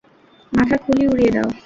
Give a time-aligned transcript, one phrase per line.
[0.53, 1.47] মাথার খুলি উড়িয়ে দাও!